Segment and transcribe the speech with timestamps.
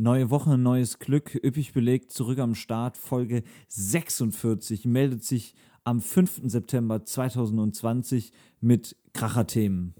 [0.00, 2.96] Neue Woche, neues Glück, üppig belegt, zurück am Start.
[2.96, 6.42] Folge 46 meldet sich am 5.
[6.44, 8.30] September 2020
[8.60, 9.94] mit Kracherthemen.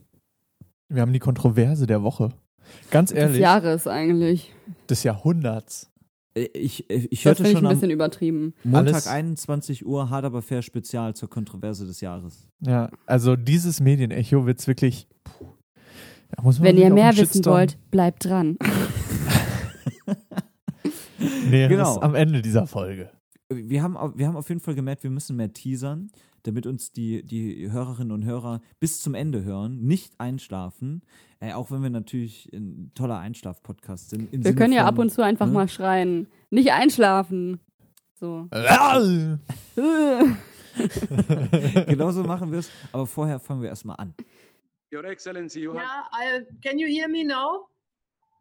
[0.88, 2.28] Wir haben die Kontroverse der Woche.
[2.92, 3.32] Ganz ehrlich.
[3.32, 4.54] Des Jahres eigentlich.
[4.88, 5.90] Des Jahrhunderts.
[6.34, 8.54] Äh, Ich, äh, ich Das hörte ich schon ein am bisschen übertrieben.
[8.62, 12.46] Montag Alles- 21 Uhr hart aber fair Spezial zur Kontroverse des Jahres.
[12.60, 15.08] Ja, also dieses Medienecho wird's wirklich.
[15.24, 15.46] Puh,
[16.30, 18.56] da muss man Wenn ihr mehr wissen wollt, bleibt dran.
[21.50, 22.00] näheres Genau.
[22.00, 23.10] am Ende dieser Folge.
[23.50, 26.10] Wir haben, wir haben auf jeden Fall gemerkt, wir müssen mehr teasern,
[26.42, 31.02] damit uns die, die Hörerinnen und Hörer bis zum Ende hören, nicht einschlafen.
[31.40, 34.30] Äh, auch wenn wir natürlich ein toller Einschlaf-Podcast sind.
[34.32, 35.52] Wir Sinne können ja von, ab und zu einfach ne?
[35.52, 36.28] mal schreien.
[36.50, 37.60] Nicht einschlafen.
[38.14, 38.48] So.
[41.86, 44.14] Genauso machen wir es, aber vorher fangen wir erstmal an.
[44.92, 45.82] Your Excellency, you have.
[45.82, 47.68] Yeah, I, can you hear me now?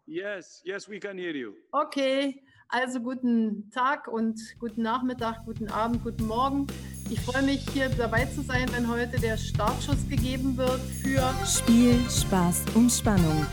[0.06, 1.54] Yes, yes, we can hear you.
[1.74, 6.68] Okay, also guten Tag und guten Nachmittag, guten Abend, guten Morgen.
[7.10, 11.98] Ich freue mich, hier dabei zu sein, wenn heute der Startschuss gegeben wird für Spiel,
[12.10, 13.46] Spaß und Spannung.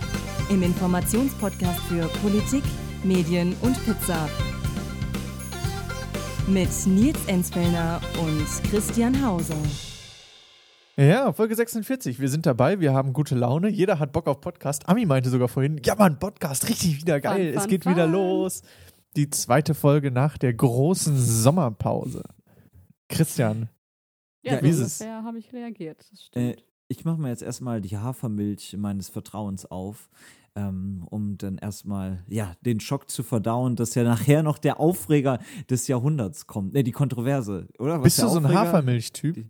[0.50, 2.64] Im Informationspodcast für Politik,
[3.04, 4.28] Medien und Pizza.
[6.48, 9.56] Mit Nils Enzfellner und Christian Hauser.
[10.96, 12.20] Ja, Folge 46.
[12.20, 13.68] Wir sind dabei, wir haben gute Laune.
[13.68, 14.88] Jeder hat Bock auf Podcast.
[14.88, 17.48] Ami meinte sogar vorhin, ja Mann, Podcast, richtig wieder geil.
[17.48, 18.12] Fun, es fun, geht wieder fun.
[18.12, 18.62] los.
[19.16, 22.22] Die zweite Folge nach der großen Sommerpause.
[23.08, 23.68] Christian,
[24.42, 25.00] Ja, wie so ist es?
[25.00, 25.98] ungefähr habe ich reagiert.
[26.10, 26.64] Das Äh, stimmt.
[26.88, 30.10] ich mache mir jetzt erstmal die Hafermilch meines Vertrauens auf,
[30.56, 35.38] ähm, um dann erstmal ja, den Schock zu verdauen, dass ja nachher noch der Aufreger
[35.70, 36.72] des Jahrhunderts kommt.
[36.74, 37.98] Ne, die Kontroverse, oder?
[37.98, 39.46] Was bist du so ein Hafermilchtyp?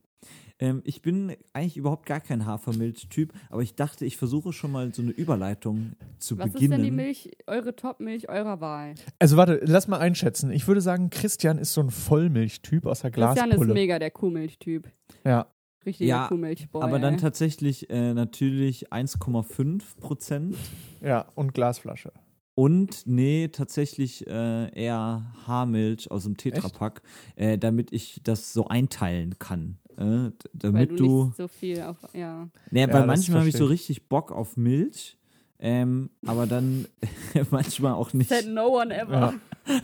[0.60, 4.94] Ähm, ich bin eigentlich überhaupt gar kein Hafermilch-Typ, aber ich dachte, ich versuche schon mal
[4.94, 6.72] so eine Überleitung zu Was ist beginnen.
[6.72, 8.94] denn die Milch, eure Top-Milch eurer Wahl?
[9.18, 10.50] Also warte, lass mal einschätzen.
[10.52, 13.74] Ich würde sagen, Christian ist so ein Vollmilchtyp aus der Christian ist Glaspulle.
[13.74, 14.88] mega der Kuhmilch-Typ.
[15.24, 15.46] Ja.
[15.84, 16.82] Richtiger Ja, Kuhmilchboy.
[16.82, 20.56] aber dann tatsächlich äh, natürlich 1,5 Prozent.
[21.02, 22.12] Ja, und Glasflasche.
[22.54, 27.02] Und nee, tatsächlich äh, eher Haarmilch aus dem Tetrapack,
[27.34, 29.78] äh, damit ich das so einteilen kann.
[29.96, 31.24] Äh, d- Weil damit du, du.
[31.26, 31.96] nicht so viel auf.
[32.12, 32.48] Ja.
[32.70, 35.16] nee, Ja, weil das manchmal habe ich so richtig Bock auf Milch,
[35.58, 36.86] ähm, aber dann
[37.50, 38.28] manchmal auch nicht.
[38.28, 39.34] Said no one ever.
[39.66, 39.66] Ja.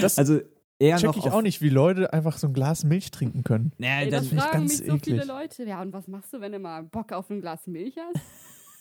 [0.00, 0.40] Das Also
[0.78, 3.44] eher check noch ich auf, auch nicht, wie Leute einfach so ein Glas Milch trinken
[3.44, 3.72] können.
[3.78, 5.26] Nee, Ey, das finde ich fragen ganz mich so viele eklig.
[5.28, 5.64] Leute.
[5.64, 8.22] Ja, und was machst du, wenn du mal Bock auf ein Glas Milch hast?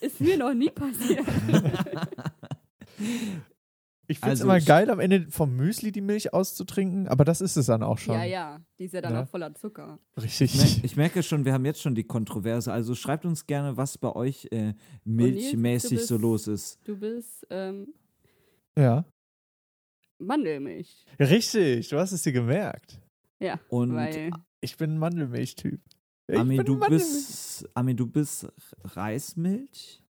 [0.02, 1.26] Ist mir noch nie passiert.
[4.08, 7.40] Ich finde es Also immer geil, am Ende vom Müsli die Milch auszutrinken, aber das
[7.40, 8.16] ist es dann auch schon.
[8.16, 8.62] ja, ja.
[8.78, 9.22] Die ist ja dann Ne?
[9.24, 9.98] auch voller Zucker.
[10.22, 10.54] Richtig.
[10.56, 12.72] Ich mer- Ich merke schon, wir haben jetzt schon die Kontroverse.
[12.72, 14.74] Also schreibt uns gerne, was bei euch äh,
[15.06, 16.80] milchmäßig so los ist.
[16.84, 17.94] Du bist ähm,
[18.78, 19.06] Ja.
[20.20, 21.06] Mandelmilch.
[21.20, 23.00] Richtig, du hast es dir gemerkt.
[23.40, 24.32] Ja, Und weil
[24.62, 25.82] Ich bin ein Mandelmilchtyp.
[26.28, 27.04] Ich Ami, bin du Mandelmilch.
[27.04, 28.48] bist, Ami, du bist
[28.84, 30.03] Reismilch?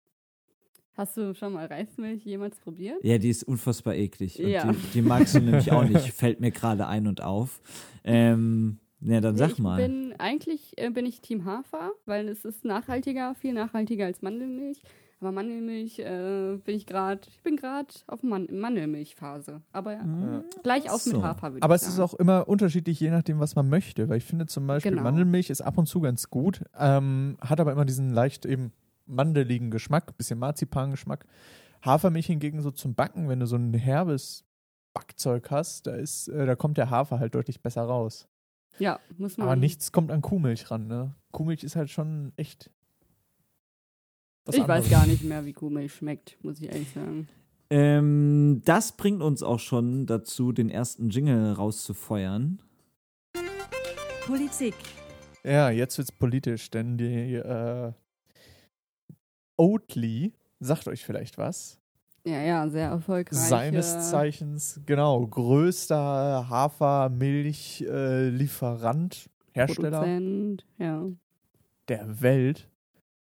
[0.95, 3.03] Hast du schon mal Reismilch jemals probiert?
[3.03, 4.39] Ja, die ist unfassbar eklig.
[4.39, 4.71] Und Ja.
[4.71, 6.11] die, die magst du nämlich auch nicht.
[6.13, 7.61] Fällt mir gerade ein und auf.
[8.03, 9.81] Ähm, ja, dann sag ich mal.
[9.81, 14.81] Bin, eigentlich äh, bin ich Team Hafer, weil es ist nachhaltiger, viel nachhaltiger als Mandelmilch.
[15.19, 19.61] Aber Mandelmilch äh, bin ich gerade, ich bin gerade auf Man Mandelmilchphase.
[19.71, 21.15] Aber Hm, gleich auf so.
[21.15, 22.09] mit Hafer würde Aber ich es ist sagen.
[22.09, 24.09] auch immer unterschiedlich, je nachdem, was man möchte.
[24.09, 25.03] Weil ich finde zum Beispiel, Genau.
[25.03, 28.73] Mandelmilch ist ab und zu ganz gut, ähm, hat aber immer diesen leicht eben
[29.05, 31.25] mandeligen Geschmack, bisschen Marzipan-Geschmack.
[31.83, 34.45] Hafermilch hingegen so zum Backen, wenn du so ein herbes
[34.93, 38.27] Backzeug hast, da, ist, äh, da kommt der Hafer halt deutlich besser raus.
[38.79, 39.47] Ja, muss man.
[39.47, 41.13] Aber nichts kommt an Kuhmilch ran, ne?
[41.31, 42.71] Kuhmilch ist halt schon echt.
[44.45, 44.85] was Ich anderes.
[44.85, 47.27] weiß gar nicht mehr, wie Kuhmilch schmeckt, muss ich ehrlich sagen.
[47.69, 52.61] Ähm, das bringt uns auch schon dazu, den ersten Jingle rauszufeuern.
[54.25, 54.75] Politik.
[55.43, 57.91] Ja, jetzt wird's politisch, denn die äh,
[59.57, 61.77] Oatly sagt euch vielleicht was.
[62.25, 63.37] Ja, ja, sehr erfolgreich.
[63.37, 71.05] Seines Zeichens, genau, größter Hafermilchlieferant, Hersteller Produzent, ja.
[71.89, 72.69] der Welt,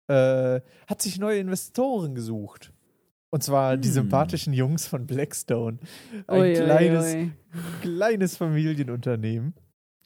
[0.07, 2.74] äh, hat sich neue Investoren gesucht.
[3.30, 3.94] Und zwar die Hm.
[3.94, 5.78] sympathischen Jungs von Blackstone.
[6.28, 7.31] Ein ui, kleines, ui.
[7.81, 9.54] kleines Familienunternehmen,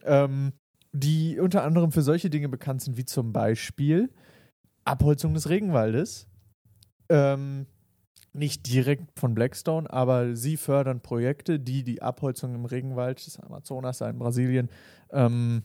[0.04, 0.52] ähm,
[0.92, 4.10] die unter anderem für solche Dinge bekannt sind, wie zum Beispiel
[4.84, 6.28] Abholzung des Regenwaldes.
[7.10, 7.68] Ähm,
[8.34, 14.02] nicht direkt von Blackstone, aber sie fördern Projekte, die die Abholzung im Regenwald des Amazonas
[14.02, 14.70] in Brasilien
[15.12, 15.64] ähm,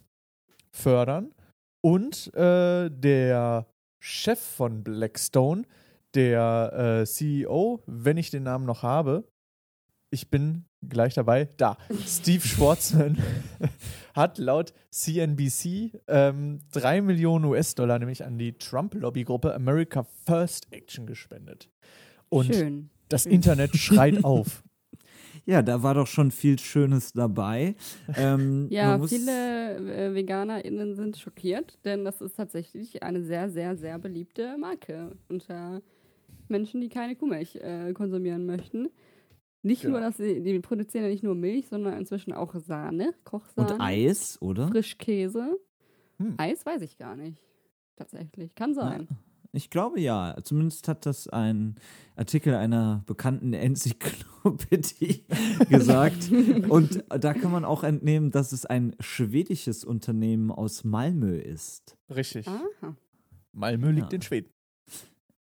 [0.73, 1.33] fördern.
[1.81, 3.67] Und äh, der
[4.03, 5.63] Chef von Blackstone,
[6.15, 9.29] der äh, CEO, wenn ich den Namen noch habe,
[10.11, 13.19] ich bin gleich dabei, da, Steve Schwarzman
[14.15, 21.71] hat laut CNBC ähm, 3 Millionen US-Dollar nämlich an die Trump-Lobbygruppe America First Action gespendet.
[22.29, 22.91] Und Schön.
[23.09, 23.33] das schön.
[23.33, 24.63] Internet schreit auf.
[25.45, 27.77] Ja, da war doch schon viel Schönes dabei.
[28.17, 33.99] Ähm, Ja, viele äh, VeganerInnen sind schockiert, denn das ist tatsächlich eine sehr, sehr, sehr
[34.01, 35.83] beliebte Marke unter
[36.49, 38.89] Menschen, die keine Kuhmilch äh, konsumieren möchten.
[39.63, 39.93] Nicht Genau.
[39.99, 43.81] nur, dass sie, die produzieren ja nicht nur Milch, sondern inzwischen auch Sahne, Kochsahne, Und
[43.81, 44.69] Eis, oder?
[44.69, 45.59] Frischkäse.
[46.19, 46.35] Hm.
[46.39, 47.39] Eis weiß ich gar nicht.
[47.97, 48.55] Tatsächlich.
[48.55, 49.09] Kann sein.
[49.53, 50.37] Ich glaube ja.
[50.45, 51.77] Zumindest hat das ein
[52.15, 55.25] Artikel einer bekannten Enzyklopädie
[55.71, 56.31] gesagt.
[56.69, 61.97] Und da kann man auch entnehmen, dass es ein schwedisches Unternehmen aus Malmö ist.
[62.15, 62.47] Richtig.
[62.47, 62.97] Aha.
[63.53, 64.17] Malmö liegt Ja.
[64.17, 64.51] in Schweden.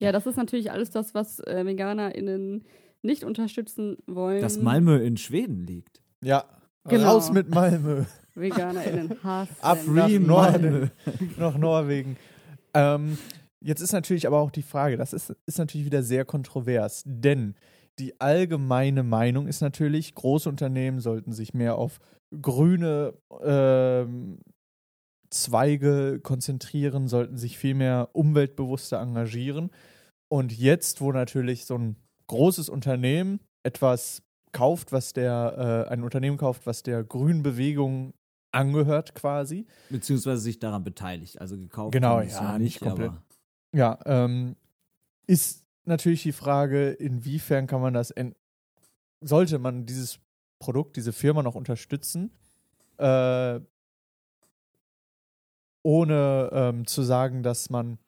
[0.00, 2.64] Ja, das ist natürlich alles das, was äh, VeganerInnen
[3.04, 4.40] nicht unterstützen wollen.
[4.42, 6.02] Dass Malmö in Schweden liegt.
[6.22, 6.44] Ja,
[6.86, 7.12] Genau.
[7.12, 8.04] raus mit Malmö.
[8.34, 9.56] VeganerInnen hassen.
[9.60, 10.90] Ab Norden,
[11.38, 12.16] nach Norwegen.
[12.74, 13.16] Ähm,
[13.60, 17.54] jetzt ist natürlich aber auch die Frage, das ist, ist natürlich wieder sehr kontrovers, denn
[18.00, 22.00] die allgemeine Meinung ist natürlich, große Unternehmen sollten sich mehr auf
[22.42, 24.40] grüne ähm,
[25.30, 29.70] Zweige konzentrieren, sollten sich viel mehr umweltbewusster engagieren.
[30.28, 34.22] Und jetzt, wo natürlich so ein großes Unternehmen etwas
[34.52, 38.14] kauft, was der, äh, ein Unternehmen kauft, was der grünen Bewegung
[38.52, 41.40] angehört quasi, Beziehungsweise sich daran beteiligt.
[41.40, 41.92] Also gekauft.
[41.92, 43.12] Genau, ja, noch nicht komplett.
[43.72, 44.54] Ja, ähm,
[45.26, 48.14] ist natürlich die Frage, inwiefern kann man das,
[49.20, 50.20] sollte man dieses
[50.60, 52.30] Produkt, diese Firma noch unterstützen,
[52.98, 53.60] äh,
[55.82, 57.98] ohne ähm, zu sagen, dass man,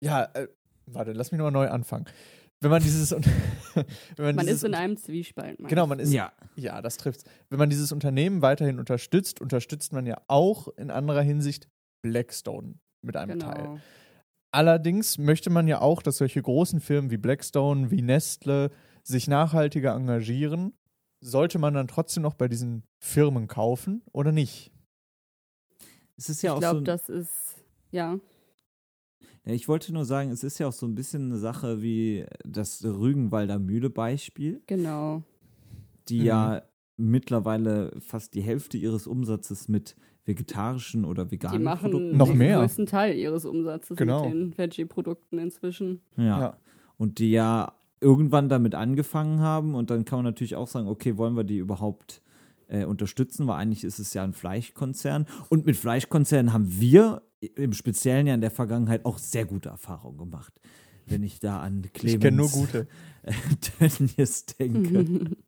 [0.00, 0.48] ja, äh,
[0.86, 2.06] warte, lass mich nochmal neu anfangen.
[2.60, 3.10] Wenn man dieses,
[3.74, 3.84] wenn
[4.18, 5.58] man, Man dieses ist in einem Zwiespalt.
[5.68, 6.32] genau, man ist Ja.
[6.56, 7.24] ja, das trifft's.
[7.50, 11.68] Wenn man dieses Unternehmen weiterhin unterstützt, unterstützt man ja auch in anderer Hinsicht
[12.02, 13.62] Blackstone mit einem Teil.
[13.62, 13.80] Genau.
[14.52, 18.70] Allerdings möchte man ja auch, dass solche großen Firmen wie Blackstone, wie Nestle
[19.02, 20.72] sich nachhaltiger engagieren.
[21.22, 24.72] Sollte man dann trotzdem noch bei diesen Firmen kaufen oder nicht?
[26.16, 26.84] Es ist ja Ich auch glaube, so.
[26.84, 27.56] das ist,
[27.90, 28.18] ja.
[29.46, 32.24] Ja, ich wollte nur sagen, es ist ja auch so ein bisschen eine Sache wie
[32.44, 35.22] das Rügenwalder Mühle-Beispiel, Genau.
[36.08, 36.24] die Mhm.
[36.26, 36.62] ja
[36.96, 42.38] mittlerweile fast die Hälfte ihres Umsatzes mit vegetarischen oder Die veganen machen Produkten Noch den
[42.38, 42.58] mehr.
[42.58, 44.24] größten Teil ihres Umsatzes Genau.
[44.24, 46.00] mit den Veggie-Produkten inzwischen.
[46.16, 46.24] Ja.
[46.40, 46.56] Ja.
[46.98, 51.16] Und die ja irgendwann damit angefangen haben und dann kann man natürlich auch sagen, okay,
[51.16, 52.22] wollen wir die überhaupt
[52.68, 55.26] äh, unterstützen, weil eigentlich ist es ja ein Fleischkonzern.
[55.48, 57.22] Und mit Fleischkonzernen haben wir
[57.54, 60.52] im Speziellen ja in der Vergangenheit auch sehr gute Erfahrungen gemacht.
[61.06, 62.88] Wenn ich da an Clemens Ich kenne nur gute.
[63.78, 65.30] Tönnies denke.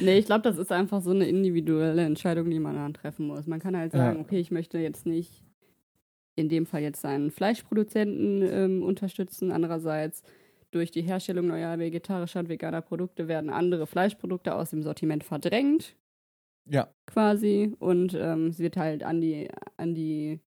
[0.00, 3.46] Nee, ich glaube, das ist einfach so eine individuelle Entscheidung, die man dann treffen muss.
[3.46, 4.00] Man kann halt Ja.
[4.00, 5.44] sagen, okay, ich möchte jetzt nicht
[6.34, 9.52] in dem Fall jetzt einen Fleischproduzenten ähm, unterstützen.
[9.52, 10.22] Andererseits
[10.72, 15.94] durch die Herstellung neuer vegetarischer und veganer Produkte werden andere Fleischprodukte aus dem Sortiment verdrängt,
[16.68, 17.74] Ja, quasi.
[17.78, 20.40] Und ähm, es wird halt an die, an die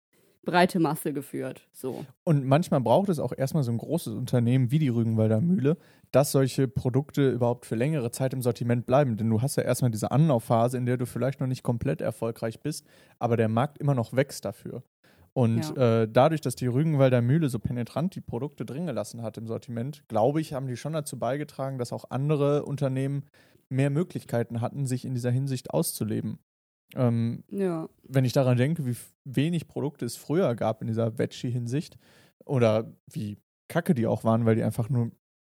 [0.44, 1.68] breite Masse geführt.
[1.72, 2.06] So.
[2.24, 5.76] Und manchmal braucht es auch erstmal so ein großes Unternehmen wie die Rügenwalder Mühle,
[6.10, 9.16] dass solche Produkte überhaupt für längere Zeit im Sortiment bleiben.
[9.16, 12.60] Denn du hast ja erstmal diese Anlaufphase, in der du vielleicht noch nicht komplett erfolgreich
[12.60, 12.86] bist,
[13.18, 14.82] aber der Markt immer noch wächst dafür.
[15.34, 19.46] Und äh, dadurch, dass die Rügenwalder Mühle so penetrant die Produkte drin gelassen hat im
[19.46, 23.24] Sortiment, glaube ich, haben die schon dazu beigetragen, dass auch andere Unternehmen
[23.70, 26.38] mehr Möglichkeiten hatten, sich in dieser Hinsicht auszuleben.
[26.94, 27.88] Ähm, Ja.
[28.02, 31.98] wenn ich daran denke, wie wenig Produkte es früher gab in dieser Veggie-Hinsicht
[32.46, 33.36] oder wie
[33.68, 35.10] kacke die auch waren, weil die einfach nur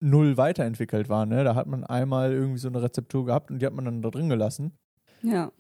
[0.02, 1.30] null weiterentwickelt waren.
[1.30, 1.44] Ne?
[1.44, 4.10] Da hat man einmal irgendwie so eine Rezeptur gehabt und die hat man dann da
[4.10, 4.74] drin gelassen.
[5.22, 5.52] Ja.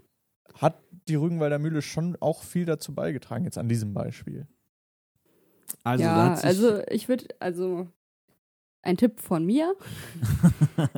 [0.55, 4.47] Hat die Rügenwalder Mühle schon auch viel dazu beigetragen, jetzt an diesem Beispiel.
[5.83, 7.87] Also, ja, also ich würde, also
[8.81, 9.75] ein Tipp von mir.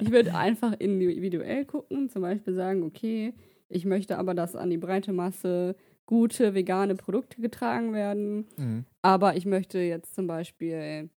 [0.02, 3.34] ich würde einfach individuell gucken, zum Beispiel sagen, okay,
[3.70, 8.86] ich möchte aber, dass an die breite Masse gute vegane Produkte getragen werden, Mhm.
[9.02, 11.10] aber ich möchte jetzt zum Beispiel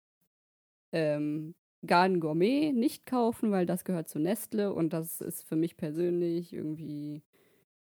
[0.93, 1.55] ähm,
[1.87, 6.53] Garden Gourmet nicht kaufen, weil das gehört zu Nestle und das ist für mich persönlich
[6.53, 7.23] irgendwie,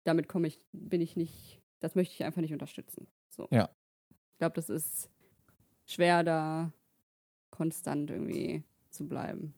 [0.05, 3.07] damit komme ich, bin ich nicht, das möchte ich einfach nicht unterstützen.
[3.29, 3.47] So.
[3.51, 3.69] Ja.
[4.31, 5.09] Ich glaube, das ist
[5.85, 6.71] schwer, da
[7.51, 9.53] konstant irgendwie zu bleiben.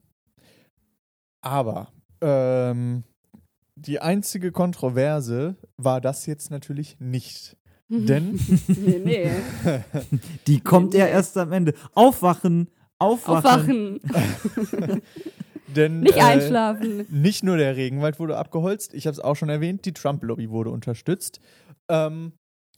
[1.41, 3.03] Aber ähm,
[3.75, 7.57] die einzige Kontroverse war das jetzt natürlich nicht.
[7.89, 9.31] Denn nee, nee.
[10.47, 11.11] die kommt ja Nee.
[11.11, 11.73] erst am Ende.
[11.93, 13.99] Aufwachen, Aufwachen.
[14.03, 15.01] Aufwachen.
[15.75, 17.05] Denn, Nicht äh, einschlafen.
[17.09, 20.69] Nicht nur der Regenwald wurde abgeholzt, ich habe es auch schon erwähnt, die Trump-Lobby wurde
[20.69, 21.39] unterstützt.
[21.89, 22.33] Ähm,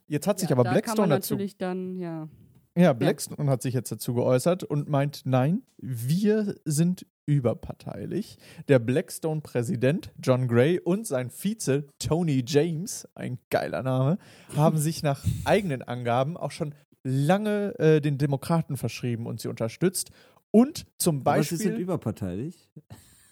[0.08, 1.34] jetzt hat sich Ja, aber da kann Blackstone dazu.
[1.34, 2.30] natürlich dann, ja.
[2.78, 8.38] Ja, Blackstone hat sich jetzt dazu geäußert und meint, nein, wir sind überparteilich.
[8.68, 14.18] Der Blackstone-Präsident John Gray und sein Vize Tony James, ein geiler Name,
[14.56, 20.12] haben sich nach eigenen Angaben auch schon lange äh, den Demokraten verschrieben und sie unterstützt.
[20.52, 21.58] Und zum Aber sie Beispiel.
[21.58, 22.70] sind überparteilich.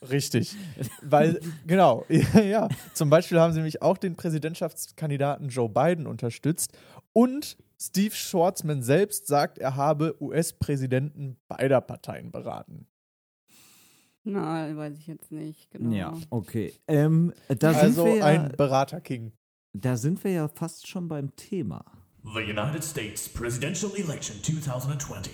[0.10, 0.56] Richtig.
[1.02, 2.70] Weil, genau, ja, ja.
[2.94, 6.78] Zum Beispiel haben sie nämlich auch den Präsidentschaftskandidaten Joe Biden unterstützt.
[7.14, 12.88] Und Steve Schwarzman selbst sagt, er habe US-Präsidenten beider Parteien beraten.
[14.24, 15.94] Na, weiß ich jetzt nicht, genau.
[15.94, 16.74] Ja, okay.
[16.88, 19.34] Ähm, da, also sind wir ja, ein Berater-King.
[19.74, 21.84] da sind wir ja fast schon beim Thema.
[22.24, 25.34] The United States presidential election 2020.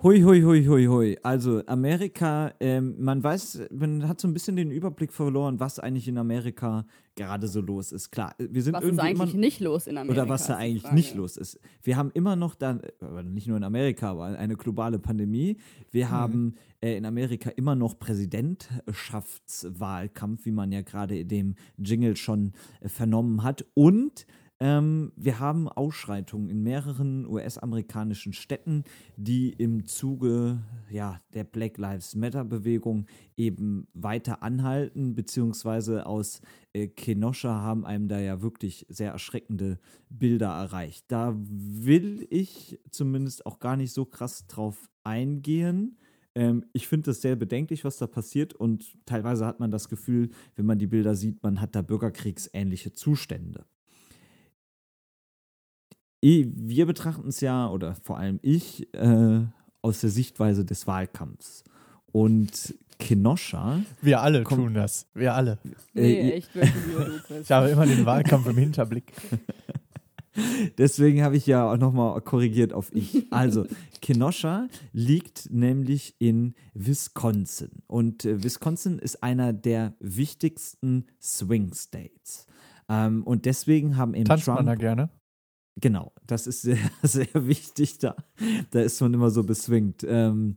[0.00, 1.16] Hui, hui, hui, hui, hui.
[1.24, 6.06] Also Amerika, ähm, man weiß, man hat so ein bisschen den Überblick verloren, was eigentlich
[6.06, 6.86] in Amerika
[7.16, 8.12] gerade so los ist.
[8.12, 10.22] Klar, wir sind Was ist irgendwie eigentlich immer, nicht los in Amerika?
[10.22, 10.94] oder was da ist eigentlich Frage.
[10.94, 11.58] nicht los ist.
[11.82, 15.56] Wir haben immer noch dann, aber nicht nur in Amerika, aber eine globale Pandemie.
[15.90, 22.14] Wir haben äh, in Amerika immer noch Präsidentschaftswahlkampf, wie man ja gerade in dem Jingle
[22.14, 23.66] schon äh, vernommen hat.
[23.74, 24.26] Und
[24.60, 28.82] ähm, wir haben Ausschreitungen in mehreren US-amerikanischen Städten,
[29.16, 30.58] die im Zuge
[30.90, 36.40] ja, der Black Lives Matter-Bewegung eben weiter anhalten, beziehungsweise aus
[36.72, 39.78] äh, Kenosha haben einem da ja wirklich sehr erschreckende
[40.10, 41.04] Bilder erreicht.
[41.06, 45.98] Da will ich zumindest auch gar nicht so krass drauf eingehen.
[46.34, 50.30] Ähm, ich finde es sehr bedenklich, was da passiert und teilweise hat man das Gefühl,
[50.56, 53.64] wenn man die Bilder sieht, man hat da bürgerkriegsähnliche Zustände.
[56.20, 59.40] Wir betrachten es ja, oder vor allem ich, äh,
[59.82, 61.64] aus der Sichtweise des Wahlkampfs.
[62.12, 65.06] Und Kenosha, Wir alle tun das.
[65.14, 65.58] Wir alle.
[65.94, 66.50] Nee, Äh, echt.
[67.42, 69.12] Ich habe immer den Wahlkampf im Hinterblick.
[70.78, 73.26] Deswegen habe ich ja auch nochmal korrigiert auf ich.
[73.32, 73.66] Also,
[74.00, 77.70] Kenosha liegt nämlich in Wisconsin.
[77.86, 82.46] Und äh, Wisconsin ist einer der wichtigsten Swing States.
[82.88, 84.58] Ähm, und deswegen haben eben Tanzt Trump.
[84.58, 85.10] man da gerne?
[85.80, 88.16] Genau, das ist sehr, sehr wichtig da.
[88.70, 90.04] Da ist man immer so beswingt.
[90.06, 90.56] Ähm,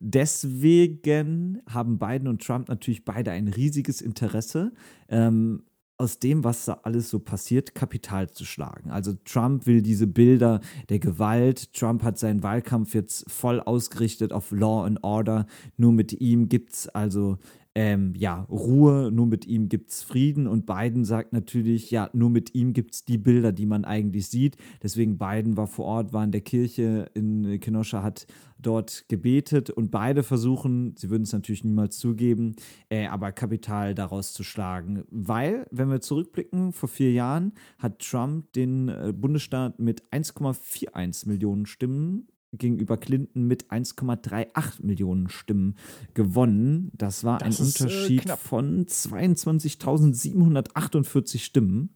[0.00, 4.72] deswegen haben Biden und Trump natürlich beide ein riesiges Interesse,
[5.08, 5.64] ähm,
[5.96, 8.90] aus dem, was da alles so passiert, Kapital zu schlagen.
[8.90, 11.72] Also Trump will diese Bilder der Gewalt.
[11.72, 15.46] Trump hat seinen Wahlkampf jetzt voll ausgerichtet auf Law and Order.
[15.76, 17.38] Nur mit ihm gibt es also
[17.74, 22.30] ähm, ja, Ruhe, nur mit ihm gibt es Frieden und Biden sagt natürlich, ja, nur
[22.30, 24.56] mit ihm gibt es die Bilder, die man eigentlich sieht.
[24.82, 28.26] Deswegen Biden war vor Ort, war in der Kirche in Kenosha, hat
[28.58, 32.54] dort gebetet und beide versuchen, sie würden es natürlich niemals zugeben,
[32.88, 35.04] äh, aber Kapital daraus zu schlagen.
[35.10, 41.66] Weil, wenn wir zurückblicken, vor vier Jahren hat Trump den äh, Bundesstaat mit 1,41 Millionen
[41.66, 42.28] Stimmen
[42.58, 45.76] gegenüber Clinton mit 1,38 Millionen Stimmen
[46.14, 46.90] gewonnen.
[46.94, 48.40] Das war Das ein ist, äh, Unterschied knapp.
[48.40, 51.90] von 22.748 Stimmen.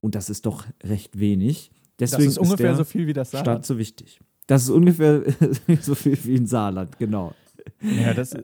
[0.00, 1.70] Und das ist doch recht wenig.
[1.98, 3.66] Deswegen Das ist ungefähr der so viel wie das Staat Saarland.
[3.66, 4.20] so wichtig.
[4.46, 5.22] Das ist ungefähr
[5.80, 7.34] so viel wie in Saarland, genau.
[7.82, 8.34] Ja, das,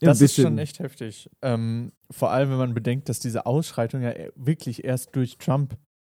[0.00, 1.28] das ist schon echt heftig.
[1.42, 5.76] Ähm, vor allem, wenn man bedenkt, dass diese Ausschreitungen ja wirklich erst durch Trump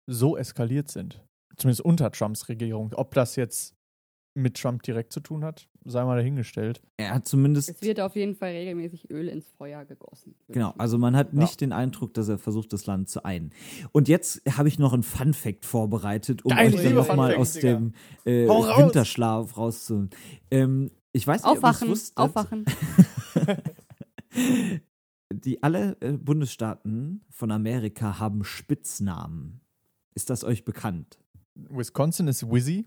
[0.06, 1.22] so eskaliert sind.
[1.56, 2.92] Zumindest unter Trumps Regierung.
[2.94, 3.75] Ob das jetzt
[4.36, 6.82] mit Trump direkt zu tun hat, sei mal dahingestellt.
[6.98, 10.34] Er hat zumindest Es wird auf jeden Fall regelmäßig Öl ins Feuer gegossen.
[10.48, 13.52] Genau, also man hat nicht den Eindruck, dass er versucht, das Land zu einen.
[13.92, 17.54] Und jetzt habe ich noch einen Fun-Fact vorbereitet, um Geil, euch dann nochmal Fun aus
[17.54, 18.78] dem äh, raus!
[18.78, 20.10] Winterschlaf rauszuholen.
[20.50, 22.66] Ähm, ich weiß nicht, Aufwachen, wusstet, aufwachen.
[25.32, 29.60] Die alle äh, Bundesstaaten von Amerika haben Spitznamen.
[30.14, 31.18] Ist das euch bekannt?
[31.54, 32.86] Wisconsin ist Wizzy.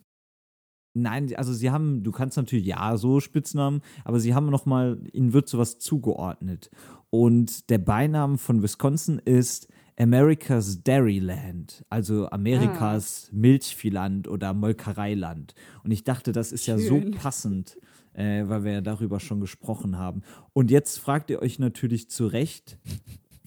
[0.94, 5.00] Nein, also sie haben, du kannst natürlich ja so Spitznamen, aber sie haben noch mal,
[5.14, 6.70] ihnen wird sowas zugeordnet.
[7.10, 9.68] Und der Beinamen von Wisconsin ist
[10.00, 15.54] America's Dairyland, also Amerikas Milchviehland oder Molkereiland.
[15.84, 17.12] Und ich dachte, das ist ja so Schön.
[17.12, 17.78] passend,
[18.14, 20.22] äh, weil wir ja darüber schon gesprochen haben.
[20.54, 22.78] Und jetzt fragt ihr euch natürlich zu Recht,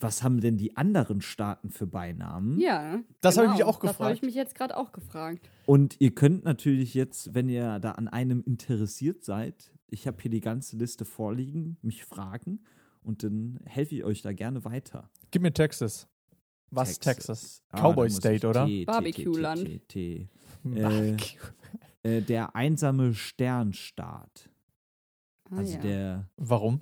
[0.03, 2.59] was haben denn die anderen Staaten für Beinamen?
[2.59, 3.01] Ja.
[3.21, 3.65] Das habe ich genau.
[3.69, 4.23] mich auch Das habe ich gefragt.
[4.23, 5.49] mich jetzt gerade auch gefragt.
[5.65, 10.29] Und ihr könnt natürlich jetzt, wenn ihr da an einem interessiert seid, ich habe hier
[10.31, 12.59] die ganze Liste vorliegen, mich fragen
[13.01, 15.09] und dann helfe ich euch da gerne weiter.
[15.31, 16.07] Gib mir Texas.
[16.69, 17.63] Was Texas?
[17.69, 18.67] Ah, Cowboy State, oder?
[18.85, 19.95] Barbecue-Land.
[19.95, 20.27] Äh,
[22.03, 24.49] äh, der einsame Sternstaat.
[25.49, 25.79] Ah, Also ja.
[25.81, 26.29] der.
[26.37, 26.79] Warum?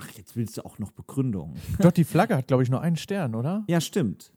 [0.00, 1.54] Ach, jetzt willst du auch noch Begründung.
[1.80, 3.64] Doch, die Flagge hat, glaube ich, nur einen Stern, oder?
[3.68, 4.32] Ja, stimmt.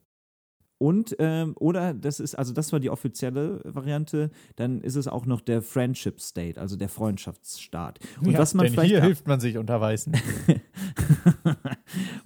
[0.79, 5.25] Und, ähm, oder das ist, also das war die offizielle Variante, dann ist es auch
[5.25, 8.00] noch der Friendship State, also der Freundschaftsstaat.
[8.20, 10.13] Und ja, was man denn vielleicht hier auch- hilft man sich unter Weißen.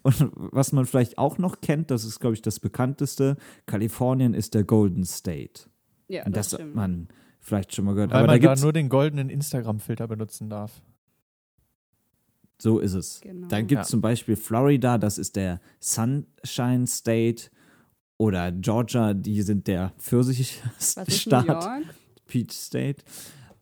[0.01, 4.53] Und was man vielleicht auch noch kennt, das ist, glaube ich, das bekannteste, Kalifornien ist
[4.53, 5.63] der Golden State.
[6.07, 6.75] ja, Und das das, hat stimmt.
[6.75, 7.07] man
[7.39, 8.11] vielleicht schon mal gehört.
[8.11, 10.81] Weil Aber da man da gibt's, nur den goldenen Instagram-Filter benutzen darf.
[12.59, 13.21] So ist es.
[13.21, 13.47] Genau.
[13.47, 13.91] Dann gibt es Ja.
[13.91, 17.49] zum Beispiel Florida, das ist der Sunshine State.
[18.19, 21.83] Oder Georgia, die sind der Pfirsichstaat.
[22.25, 23.03] Peach State.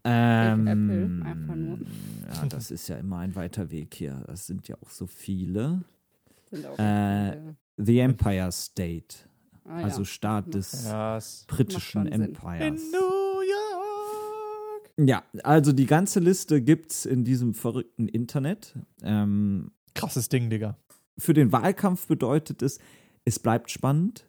[0.05, 1.79] Ähm, Apple, einfach nur.
[2.33, 4.23] Ja, das ist ja immer ein weiter Weg hier.
[4.27, 5.83] Das sind ja auch so viele.
[6.53, 7.55] Auch Äh, viele.
[7.77, 9.15] The Empire State,
[9.65, 10.05] ah, also ja.
[10.05, 12.37] Staat des Ja, britischen schon Sinn.
[14.97, 18.75] Ja, also die ganze Liste gibt's in diesem verrückten Internet.
[19.03, 20.77] Ähm, Krasses Ding, Digga.
[21.17, 22.79] für den Wahlkampf bedeutet es,
[23.25, 24.25] es bleibt spannend,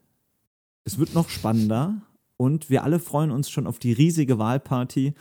[0.84, 2.02] es wird noch spannender
[2.36, 5.14] und wir alle freuen uns schon auf die riesige Wahlparty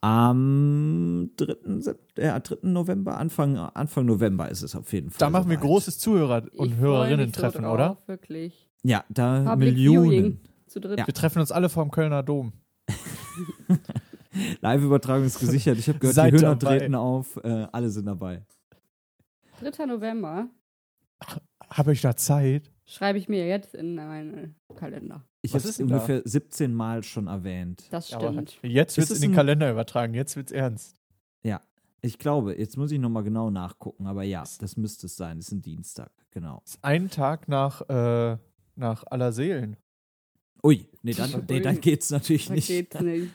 [0.00, 1.80] am 3.
[1.80, 2.58] Sep- äh, 3.
[2.62, 5.18] November, Anfang, Anfang November ist es auf jeden Fall.
[5.18, 7.98] Da machen wir großes Zuhörer- und Ich Hörerinnen-Treffen, mich so oder?
[8.06, 8.68] Wirklich.
[8.82, 10.10] Ja, da Public Millionen.
[10.10, 10.40] Viewing.
[10.66, 10.98] Zu dritt.
[10.98, 11.06] Ja.
[11.06, 12.52] Wir treffen uns alle vorm Kölner Dom.
[14.60, 15.78] Live-Übertragung ist gesichert.
[15.78, 16.78] Ich habe gehört, Seid die Hühner dabei.
[16.78, 17.36] treten auf.
[17.44, 18.42] Äh, alle sind dabei.
[19.60, 19.86] 3.
[19.86, 20.48] November
[21.70, 22.70] Habe ich da Zeit?
[22.86, 25.24] schreibe ich mir jetzt in meinen Kalender.
[25.42, 25.94] Ich Was habe es ist denn da?
[25.96, 27.84] ungefähr 17 Mal schon erwähnt.
[27.90, 28.58] Das Aber stimmt.
[28.62, 30.14] jetzt wird es es in den Kalender übertragen.
[30.14, 30.96] Jetzt wird's ernst.
[32.06, 35.38] Ich glaube, jetzt muss ich nochmal genau nachgucken, aber ja, das müsste es sein.
[35.38, 36.60] Das ist ein Dienstag, genau.
[36.62, 38.36] Das ist ein Tag nach, äh,
[38.76, 39.78] nach aller Seelen.
[40.62, 42.68] Ui, nee, dann, nee, dann geht's natürlich nicht.
[42.68, 43.30] geht's nicht.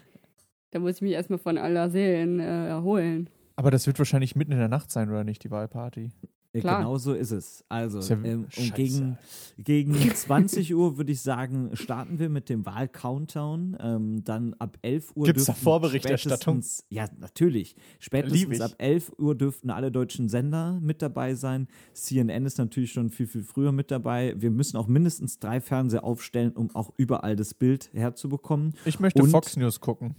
[0.71, 3.29] Da muss ich mich erstmal von aller Seelen äh, erholen.
[3.55, 6.11] Aber das wird wahrscheinlich mitten in der Nacht sein, oder nicht, die Wahlparty?
[6.51, 6.79] Äh, Klar.
[6.79, 7.63] Genau so ist es.
[7.69, 9.17] Also, Ist ja ähm, und gegen,
[9.57, 13.77] gegen 20 Uhr würde ich sagen, starten wir mit dem Wahl-Countdown.
[13.79, 16.55] Ähm, dann ab 11 Uhr Gibt's da dürften Vorberichterstattung?
[16.61, 17.75] spätestens- Ja, natürlich.
[17.99, 21.67] Spätestens ab 11 Uhr dürften alle deutschen Sender mit dabei sein.
[21.93, 24.33] CNN ist natürlich schon viel, viel früher mit dabei.
[24.37, 28.73] Wir müssen auch mindestens drei Fernseher aufstellen, um auch überall das Bild herzubekommen.
[28.85, 30.15] Ich möchte Und- Fox News gucken.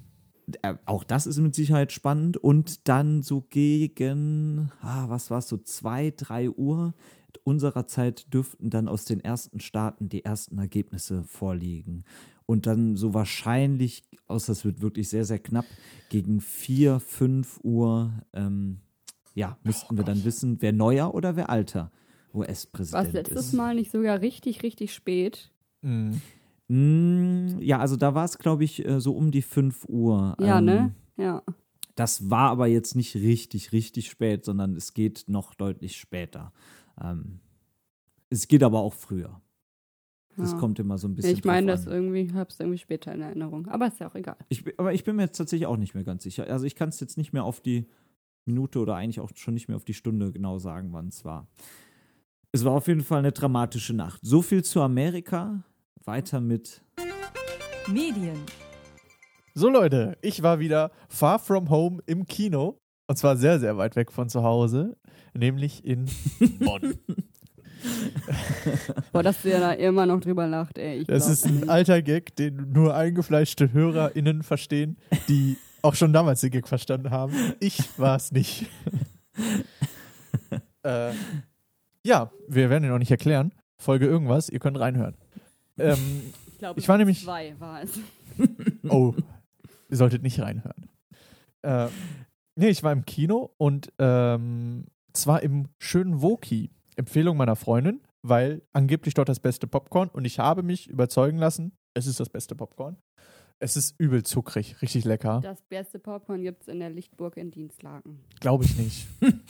[0.63, 2.37] Äh, auch das ist mit Sicherheit spannend.
[2.37, 6.95] Und dann so gegen, ah, was war es, so zwei, drei Uhr
[7.45, 12.05] unserer Zeit dürften dann aus den ersten Staaten die ersten Ergebnisse vorliegen.
[12.47, 15.67] Und dann so wahrscheinlich, außer es wird wirklich sehr, sehr knapp,
[16.09, 18.81] gegen vier, fünf Uhr, ähm,
[19.35, 21.93] ja, müssten wir dann wissen, wer neuer oder wer alter
[22.33, 23.53] War US-Präsident es letztes ist.
[23.53, 25.53] Mal nicht sogar richtig, richtig spät?
[25.83, 26.21] Mhm.
[26.72, 30.37] Mm, ja, also da war es, glaube ich, äh, so um die 5 Uhr.
[30.38, 30.94] Ja, Ähm, ne?
[31.16, 31.42] Ja.
[31.96, 36.52] Das war aber jetzt nicht richtig, richtig spät, sondern es geht noch deutlich später.
[37.02, 37.40] Ähm,
[38.28, 39.40] es geht aber auch früher.
[40.37, 40.59] Das ja.
[40.59, 41.35] kommt immer so ein bisschen.
[41.35, 43.66] ich meine, das irgendwie, hab's irgendwie später in Erinnerung.
[43.66, 44.37] Aber ist ja auch egal.
[44.48, 46.46] Ich, aber ich bin mir jetzt tatsächlich auch nicht mehr ganz sicher.
[46.46, 47.88] Also ich kann es jetzt nicht mehr auf die
[48.46, 51.48] Minute oder eigentlich auch schon nicht mehr auf die Stunde genau sagen, wann es war.
[52.52, 54.20] Es war auf jeden Fall eine dramatische Nacht.
[54.22, 55.64] So viel zu Amerika.
[56.05, 56.83] Weiter mit
[57.87, 58.39] Medien,
[59.55, 62.79] So, Leute, ich war wieder far from home im Kino.
[63.07, 64.97] Und zwar sehr, sehr weit weg von zu Hause.
[65.35, 66.07] Nämlich in
[66.61, 66.99] Bonn.
[69.13, 70.99] Boah, dass ihr da immer noch drüber lacht, ey.
[71.01, 74.97] Ich Das ist ein alter Gag, den nur eingefleischte HörerInnen verstehen,
[75.29, 77.35] die auch schon damals den Gag verstanden haben.
[77.59, 78.67] Ich war es nicht.
[80.83, 81.13] äh,
[82.05, 83.53] ja, wir werden ihn auch nicht erklären.
[83.79, 85.17] Folge irgendwas, ihr könnt reinhören.
[85.81, 87.99] Ähm, Ich, glaube, ich war nämlich- Zwei war es.
[88.88, 89.14] oh,
[89.88, 90.88] ihr solltet nicht reinhören.
[91.62, 91.88] Äh,
[92.57, 96.71] nee, ich war im Kino und ähm, zwar im schönen Woki.
[96.97, 101.73] Empfehlung meiner Freundin, weil angeblich dort das beste Popcorn und ich habe mich überzeugen lassen,
[101.95, 102.97] es ist das beste Popcorn.
[103.62, 105.40] Es ist übel zuckrig, richtig lecker.
[105.43, 108.21] Das beste Popcorn gibt's in der Lichtburg in Dienstlaken.
[108.40, 109.07] Glaube ich nicht.
[109.21, 109.29] Doch.
[109.29, 109.40] in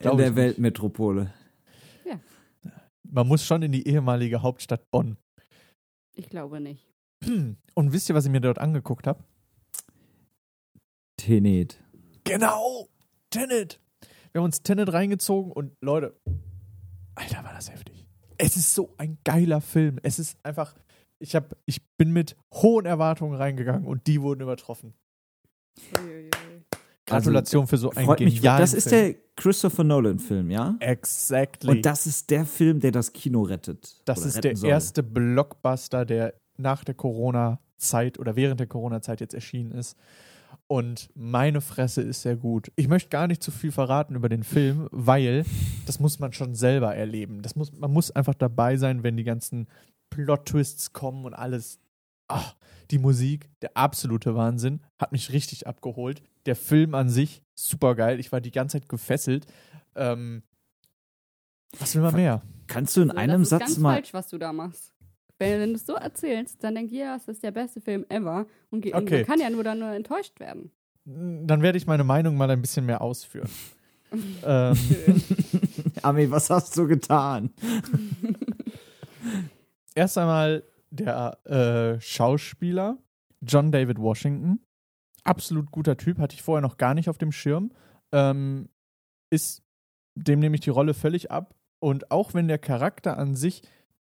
[0.00, 0.34] Glaub der.
[0.36, 1.32] Weltmetropole.
[3.12, 5.16] Man muss schon in die ehemalige Hauptstadt Bonn.
[6.20, 6.86] Ich glaube nicht.
[7.74, 9.24] Und wisst ihr, was ich mir dort angeguckt habe?
[11.16, 11.82] Tenet.
[12.24, 12.88] Genau,
[13.30, 13.80] Tenet.
[14.32, 16.14] Wir haben uns Tenet reingezogen und Leute,
[17.14, 18.06] Alter, war das heftig.
[18.36, 19.98] Es ist so ein geiler Film.
[20.02, 20.74] Es ist einfach,
[21.18, 24.92] ich hab, ich bin mit hohen Erwartungen reingegangen und die wurden übertroffen.
[27.10, 27.22] Uiuiui.
[27.22, 28.36] Gratulation für so einen mich.
[28.36, 30.76] genialen Das ist der Christopher Nolan-Film, ja?
[30.80, 31.70] Exactly.
[31.70, 34.00] Und das ist der Film, der das Kino rettet.
[34.04, 34.70] das ist der soll.
[34.70, 39.96] erste Blockbuster, der nach der Corona-Zeit oder während der Corona-Zeit jetzt erschienen ist.
[40.66, 42.70] Und meine Fresse ist sehr gut.
[42.76, 45.44] Ich möchte gar nicht zu viel verraten über den Film, weil
[45.86, 47.42] das muss man schon selber erleben.
[47.42, 49.66] Das muss, man muss einfach dabei sein, wenn die ganzen
[50.10, 51.78] Plot-Twists kommen und alles.
[52.30, 52.54] Ach,
[52.90, 56.22] die Musik, der absolute Wahnsinn, hat mich richtig abgeholt.
[56.46, 58.18] Der Film an sich, super geil.
[58.20, 59.46] Ich war die ganze Zeit gefesselt.
[59.94, 60.42] Ähm,
[61.78, 62.42] was will man mehr?
[62.66, 63.94] Kannst du in Also, einem das ist Satz ganz mal.
[63.94, 64.92] falsch, was du da machst.
[65.38, 68.46] Wenn, wenn du es so erzählst, dann denkt jeder, es ist der beste Film ever.
[68.70, 69.18] Und, ge- und Okay.
[69.18, 70.70] man kann ja nur dann nur enttäuscht werden.
[71.04, 73.48] Dann werde ich meine Meinung mal ein bisschen mehr ausführen.
[74.44, 74.76] ähm,
[76.02, 77.50] Ami, was hast du getan?
[79.94, 82.98] erst einmal der äh, Schauspieler
[83.40, 84.60] John David Washington.
[85.24, 87.72] Absolut guter Typ, hatte ich vorher noch gar nicht auf dem Schirm.
[88.12, 88.68] Ähm,
[89.30, 89.62] ist,
[90.14, 91.54] dem nehme ich die Rolle völlig ab.
[91.78, 93.62] Und auch wenn der Charakter an sich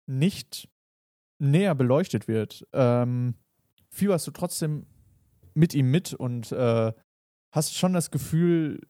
[0.07, 0.69] nicht
[1.41, 3.35] näher beleuchtet wird, ähm,
[3.91, 4.87] fieberst du trotzdem
[5.55, 6.93] mit ihm mit und äh,
[7.53, 8.81] hast schon das Gefühl,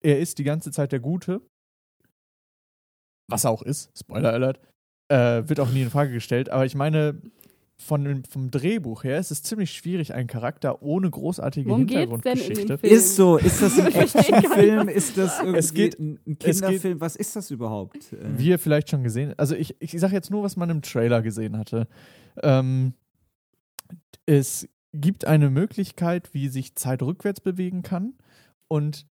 [0.00, 1.40] er ist die ganze Zeit der Gute.
[3.28, 4.60] Was er auch ist, Spoiler Alert,
[5.10, 6.48] äh, wird auch nie in Frage gestellt.
[6.50, 7.20] Aber ich meine,
[7.76, 12.10] von, dem- vom Drehbuch her ist es ziemlich schwierig, einen Charakter ohne großartige Worum geht's
[12.22, 12.86] denn in Hintergrundgeschichte.
[12.86, 14.88] Ist so, ist das ein Actionfilm?
[14.88, 17.00] Ist das irgendwie Es geht- ein ein es geht- Kinderfilm?
[17.00, 18.12] Was ist das überhaupt?
[18.12, 20.82] Äh, Wie ihr vielleicht schon gesehen Also ich, ich sage jetzt nur, was man im
[20.82, 21.88] Trailer gesehen hatte.
[22.42, 22.92] Ähm,
[24.26, 28.14] es gibt eine Möglichkeit, wie sich Zeit rückwärts bewegen kann
[28.68, 29.06] und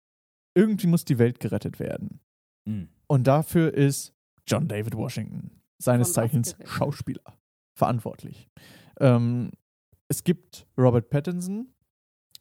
[0.56, 2.20] irgendwie muss die Welt gerettet werden.
[2.66, 2.90] hm.
[3.08, 4.14] Und dafür ist
[4.46, 6.56] John David Washington, seines Zeichens?
[6.66, 7.24] Schauspieler,
[7.74, 8.48] verantwortlich.
[9.00, 9.52] Ähm,
[10.08, 11.68] es gibt Robert Pattinson,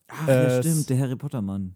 [0.08, 1.74] Ach, ja, Äh, stimmt, der Harry Potter Mann.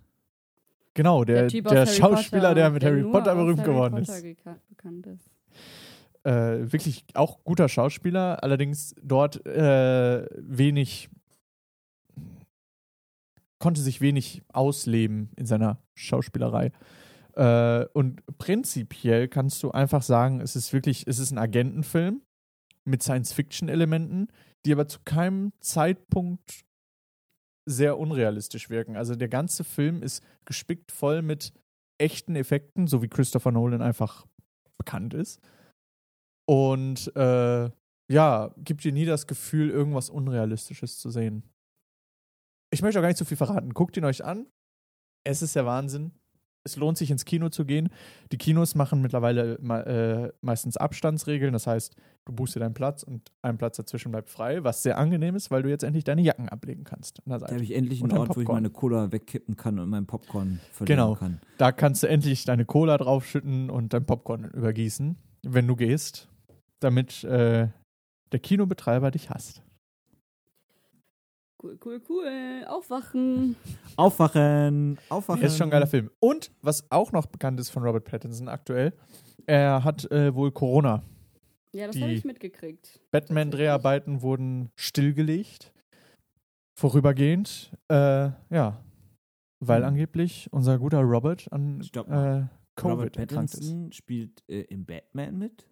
[0.94, 4.18] genau, der, der, Harry Schauspieler, Potter, der mit Harry nur Potter berühmt Harry geworden Potter
[4.18, 4.68] ist.
[4.68, 5.30] bekannt ist.
[6.24, 11.10] äh, wirklich auch guter Schauspieler, allerdings dort äh, wenig
[13.58, 16.72] konnte sich wenig ausleben in seiner Schauspielerei.
[17.34, 22.22] Äh, und prinzipiell kannst du einfach sagen, es ist wirklich, es ist ein Agentenfilm
[22.84, 24.28] mit Science-Fiction-Elementen,
[24.64, 26.64] die aber zu keinem Zeitpunkt
[27.68, 28.96] sehr unrealistisch wirken.
[28.96, 31.52] Also der ganze Film ist gespickt voll mit
[32.00, 34.26] echten Effekten, so wie Christopher Nolan einfach
[34.76, 35.40] bekannt ist.
[36.48, 37.70] Und äh,
[38.10, 41.44] ja, gibt dir nie das Gefühl, irgendwas Unrealistisches zu sehen.
[42.72, 43.74] Ich möchte auch gar nicht zu viel verraten.
[43.74, 44.46] Guckt ihn euch an.
[45.24, 46.12] Es ist der Wahnsinn.
[46.64, 47.88] Es lohnt sich ins Kino zu gehen.
[48.30, 51.52] Die Kinos machen mittlerweile äh, meistens Abstandsregeln.
[51.52, 54.96] Das heißt, du buchst dir deinen Platz und ein Platz dazwischen bleibt frei, was sehr
[54.96, 57.20] angenehm ist, weil du jetzt endlich deine Jacken ablegen kannst.
[57.26, 58.56] Da habe ich endlich einen ein Ort, wo ich Popcorn.
[58.62, 61.14] meine Cola wegkippen kann und meinen Popcorn verlieren Genau.
[61.16, 61.40] kann.
[61.58, 66.28] Da kannst du endlich deine Cola draufschütten und dein Popcorn übergießen, wenn du gehst,
[66.78, 67.68] damit äh,
[68.30, 69.62] der Kinobetreiber dich hasst.
[71.62, 72.64] Cool, cool, cool.
[72.66, 73.54] Aufwachen.
[73.96, 74.98] Aufwachen!
[75.08, 75.42] Aufwachen!
[75.42, 76.10] Ist schon ein geiler Film.
[76.18, 78.92] Und was auch noch bekannt ist von Robert Pattinson aktuell,
[79.46, 81.02] er hat äh, wohl Corona.
[81.72, 83.00] Ja, das habe ich mitgekriegt.
[83.12, 85.72] Batman-Dreharbeiten wurden stillgelegt.
[86.78, 87.72] Vorübergehend.
[87.88, 88.82] Äh, ja.
[89.60, 89.86] Weil Mhm.
[89.86, 92.46] angeblich unser guter Robert an äh.
[92.74, 93.60] Covid Robert erkrankt ist.
[93.60, 95.68] Pattinson spielt äh, im Batman mit?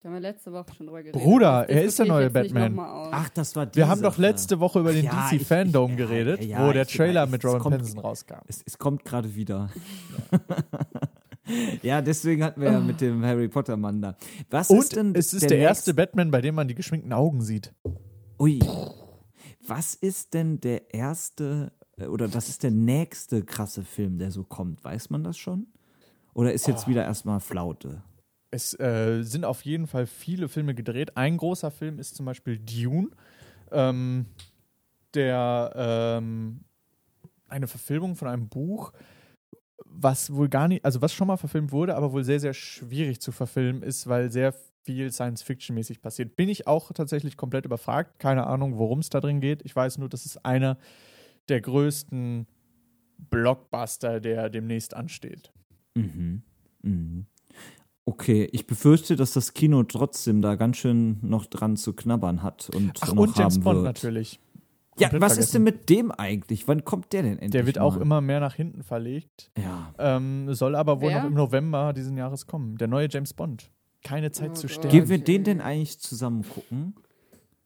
[0.00, 1.20] Da haben wir letzte Woche schon drüber geredet.
[1.20, 2.78] Bruder, Das er ist der neue Batman.
[2.78, 5.98] Ach, das war die Wir haben doch letzte Woche über den Ja, DC Fandom ich-
[5.98, 8.36] ja, geredet, ja, wo der Trailer mit Robert kommt- Pattinson rauskam.
[8.46, 9.70] Es, es kommt gerade wieder.
[11.82, 14.16] ja, deswegen hatten wir ja mit dem Harry Potter Mann da.
[14.50, 17.12] Was ist Und denn es ist der, erste nächste- Batman, bei dem man die geschminkten
[17.12, 17.74] Augen sieht.
[18.38, 18.60] Ui.
[19.66, 24.44] Was ist denn der erste äh, oder was ist der nächste krasse Film, der so
[24.44, 24.84] kommt?
[24.84, 25.66] Weiß man das schon?
[26.34, 26.90] Oder ist jetzt Oh.
[26.90, 28.02] wieder erstmal Flaute?
[28.50, 31.16] Es äh, sind auf jeden Fall viele Filme gedreht.
[31.16, 33.08] Ein großer Film ist zum Beispiel Dune,
[33.70, 34.26] ähm,
[35.14, 36.60] der ähm,
[37.48, 38.92] eine Verfilmung von einem Buch,
[39.84, 43.20] was wohl gar nicht, also was schon mal verfilmt wurde, aber wohl sehr, sehr schwierig
[43.20, 46.36] zu verfilmen ist, weil sehr viel Science-Fiction-mäßig passiert.
[46.36, 48.18] Bin ich auch tatsächlich komplett überfragt.
[48.18, 49.62] Keine Ahnung, worum es da drin geht.
[49.64, 50.78] Ich weiß nur, das ist einer
[51.48, 52.46] der größten
[53.30, 55.52] Blockbuster, der demnächst ansteht.
[55.94, 56.42] Mhm.
[56.82, 57.26] Mhm.
[58.08, 62.70] Okay, ich befürchte, dass das Kino trotzdem da ganz schön noch dran zu knabbern hat
[62.74, 63.84] und Ach, noch und James haben Bond wird.
[63.84, 64.40] natürlich.
[64.98, 65.64] Ja, was ist denn vergessen.
[65.64, 66.66] mit dem eigentlich?
[66.66, 67.50] Wann kommt der denn endlich?
[67.50, 68.00] Der wird auch mal?
[68.02, 69.50] immer mehr nach hinten verlegt.
[69.58, 69.92] Ja.
[69.98, 71.18] Ähm, soll aber wohl Wer?
[71.20, 72.78] noch im November diesen Jahres kommen.
[72.78, 73.70] Der neue James Bond.
[74.02, 74.88] Keine Zeit Oh zu sterben.
[74.88, 76.94] Gehen wir den denn eigentlich zusammen gucken?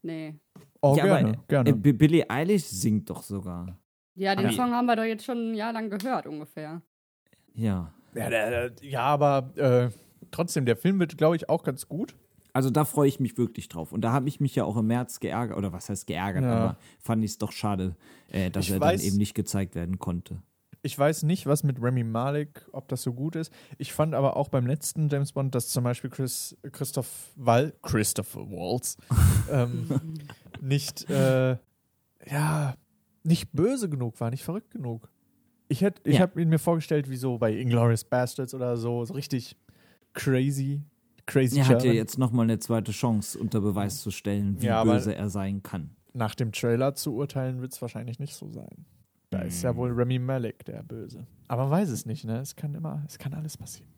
[0.02, 0.34] Nee.
[0.80, 1.70] oh, ja, gerne, aber, gerne.
[1.70, 3.78] Äh, Billie Eilish singt doch sogar.
[4.16, 6.82] Ja, den Aber- Song haben wir doch jetzt schon ein Jahr lang gehört, ungefähr.
[7.54, 7.92] Ja.
[8.12, 9.88] ja, der, der, ja, aber äh,
[10.32, 12.16] trotzdem, der Film wird, glaube ich, auch ganz gut.
[12.54, 13.92] Also da freue ich mich wirklich drauf.
[13.92, 16.52] Und da habe ich mich ja auch im März geärgert, oder was heißt geärgert, Ja.
[16.54, 17.96] aber fand ich es doch schade,
[18.30, 20.42] äh, dass Ich er weiß- dann eben nicht gezeigt werden konnte.
[20.84, 23.52] Ich weiß nicht, was mit Remy Malek, ob das so gut ist.
[23.78, 28.40] Ich fand aber auch beim letzten James Bond, dass zum Beispiel Chris, Christoph Wall, Christopher
[28.50, 28.96] Waltz,
[29.50, 29.88] ähm,
[30.60, 31.56] nicht, äh,
[32.28, 32.74] ja,
[33.22, 35.08] nicht böse genug war, nicht verrückt genug.
[35.68, 36.22] Ich, hätt- ich Ja.
[36.22, 39.56] habe ihn mir vorgestellt, wie so bei Inglourious Bastards oder so, so richtig
[40.14, 40.82] crazy,
[41.26, 44.84] crazy Er hat ja jetzt nochmal eine zweite Chance unter Beweis zu stellen, wie Ja,
[44.84, 45.90] böse er sein kann.
[46.14, 48.84] Nach dem Trailer zu urteilen, wird es wahrscheinlich nicht so sein.
[49.30, 51.26] Da ist ja wohl Remy Malek der Böse.
[51.48, 52.38] Aber man weiß es nicht, ne?
[52.40, 53.88] Es kann immer, es kann alles passieren.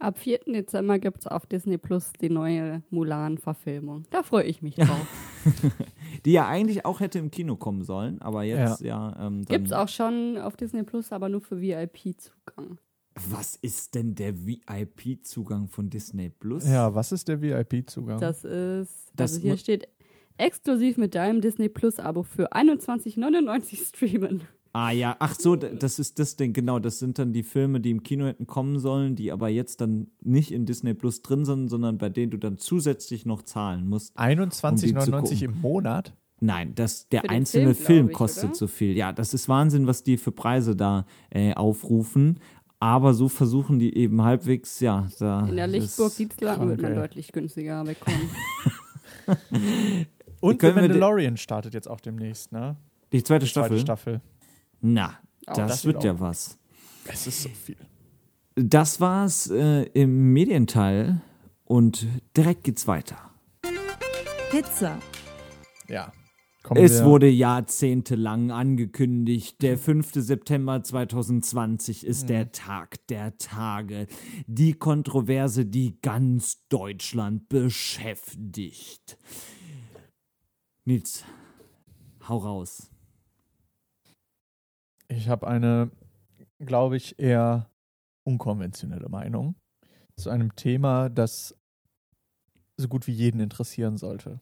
[0.00, 0.40] Ab 4.
[0.46, 4.04] Dezember gibt es auf Disney Plus die neue Mulan-Verfilmung.
[4.08, 5.06] Da freue ich mich drauf.
[6.24, 9.10] Die ja eigentlich auch hätte im Kino kommen sollen, aber jetzt ja.
[9.20, 12.78] ähm, dann, Gibt es auch schon auf Disney Plus, aber nur für VIP-Zugang.
[13.14, 16.66] Was ist denn der VIP-Zugang von Disney Plus?
[16.66, 18.20] Ja, was ist der VIP-Zugang?
[18.20, 19.88] Das ist, Das also hier steht,
[20.36, 24.42] exklusiv mit deinem Disney Plus-Abo für 21,99 streamen.
[24.72, 26.78] Ah ja, ach so, das ist das Ding, genau.
[26.78, 30.12] Das sind dann die Filme, die im Kino hätten kommen sollen, die aber jetzt dann
[30.22, 34.16] nicht in Disney Plus drin sind, sondern bei denen du dann zusätzlich noch zahlen musst.
[34.16, 36.14] 21,99 um im Monat?
[36.42, 38.54] Nein, das, der einzelne Film, Film, ich, kostet oder?
[38.54, 38.96] so viel.
[38.96, 42.38] Ja, das ist Wahnsinn, was die für Preise da äh, aufrufen.
[42.82, 45.46] Aber so versuchen die eben halbwegs, ja, da.
[45.46, 48.30] In der Lichtburg Dienstlaken wird man deutlich günstiger bekommen.
[50.40, 52.76] Und The Können wir de- Mandalorian startet jetzt auch demnächst, ne?
[53.12, 53.70] Die zweite Die Staffel.
[53.70, 54.20] Zweite Staffel.
[54.80, 56.58] Na, das, Das wird ja was.
[57.04, 57.76] Es ist so viel.
[58.54, 61.20] Das war's äh, im Medienteil
[61.64, 63.16] und direkt geht's weiter.
[64.50, 64.98] Pizza.
[65.88, 66.12] Ja.
[66.62, 70.20] Kommen Es wir- wurde jahrzehntelang angekündigt, der 5.
[70.22, 74.06] September 2020 ist der Tag der Tage.
[74.46, 79.16] Die Kontroverse, die ganz Deutschland beschäftigt.
[80.84, 81.24] Nils,
[82.28, 82.90] hau raus.
[85.08, 85.90] Ich habe eine,
[86.58, 87.70] glaube ich, eher
[88.24, 89.54] unkonventionelle Meinung
[90.16, 91.56] zu einem Thema, das
[92.76, 94.40] so gut wie jeden interessieren sollte.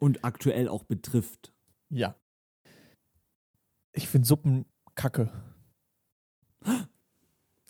[0.00, 1.52] Und aktuell auch betrifft.
[1.90, 2.14] Ja.
[3.92, 5.30] Ich finde Suppen kacke.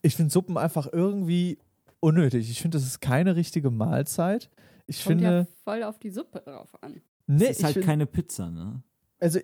[0.03, 1.59] Ich finde Suppen einfach irgendwie
[2.01, 2.51] unnötig.
[2.51, 4.51] Ich finde, das ist keine richtige Mahlzeit.
[4.87, 7.01] Ich Kommt ja finde, voll auf die Suppe drauf an.
[7.27, 8.83] nee, es ist halt find, keine Pizza, ne?
[9.19, 9.39] also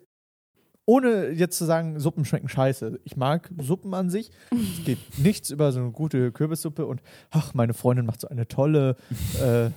[0.87, 3.01] ohne jetzt zu sagen, Suppen schmecken scheiße.
[3.05, 4.31] Ich mag Suppen an sich.
[4.53, 8.47] Es geht nichts über so eine gute Kürbissuppe und ach, meine Freundin macht so eine
[8.47, 8.97] tolle
[9.41, 9.71] äh,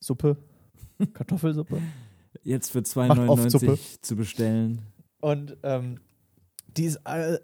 [0.00, 0.36] Suppe,
[1.12, 1.80] Kartoffelsuppe.
[2.44, 3.72] Jetzt für Macht oft Suppe.
[3.74, 4.82] 2,99 zu bestellen.
[5.20, 6.00] Und ähm,
[6.76, 7.38] die ist äh,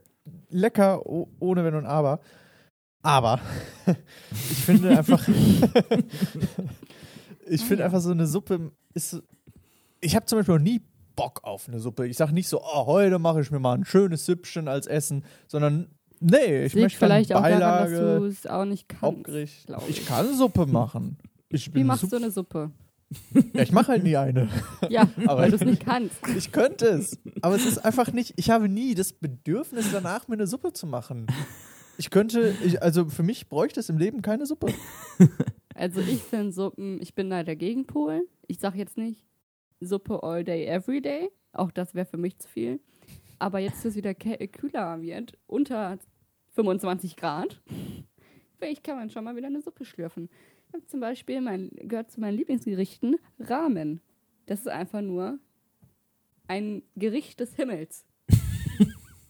[0.50, 2.20] lecker, oh, ohne Wenn und Aber.
[3.02, 3.40] Aber
[4.50, 5.26] ich finde einfach,
[7.46, 9.22] ich finde einfach so eine Suppe ist.
[10.02, 10.80] Ich habe zum Beispiel noch nie
[11.16, 12.06] Bock auf eine Suppe.
[12.06, 15.24] Ich sage nicht so, oh, heute mache ich mir mal ein schönes Süppchen als Essen,
[15.48, 15.88] sondern
[16.20, 19.02] nee, ich Liegt möchte vielleicht auch daran, dass Beilage, du es auch nicht kannst.
[19.02, 19.70] Hauptgericht.
[19.88, 20.06] Ich ich.
[20.06, 21.16] kann Suppe machen.
[21.48, 22.70] Ich Wie bin machst Suppe- du eine Suppe?
[23.54, 24.48] Ja, ich mache halt nie eine.
[24.88, 26.16] Ja, Aber- weil du es nicht kannst.
[26.36, 27.18] Ich könnte es.
[27.42, 30.86] Aber es ist einfach nicht, ich habe nie das Bedürfnis danach, mir eine Suppe zu
[30.86, 31.26] machen.
[31.98, 34.68] Ich könnte, ich, also für mich bräuchte es im Leben keine Suppe.
[35.74, 38.26] Also ich finde Suppen, ich bin da der Gegenpol.
[38.46, 39.26] Ich sage jetzt nicht
[39.80, 41.30] Suppe all day, every day.
[41.52, 42.80] Auch das wäre für mich zu viel.
[43.38, 45.98] Aber jetzt, dass es wieder kühler wird, unter
[46.54, 47.60] 25 Grad,
[48.58, 50.28] vielleicht kann man schon mal wieder eine Suppe schlürfen.
[50.86, 54.00] Zum Beispiel, mein, gehört zu meinen Lieblingsgerichten, Ramen.
[54.46, 55.38] Das ist einfach nur
[56.48, 58.04] ein Gericht des Himmels.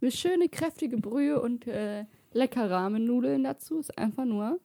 [0.00, 4.58] Eine schöne, kräftige Brühe und äh, lecker Rahmennudeln dazu ist einfach nur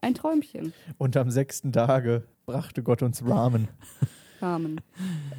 [0.00, 0.72] ein Träumchen.
[0.98, 3.68] Und am sechsten Tage brachte Gott uns Ramen.
[4.40, 4.80] Ramen.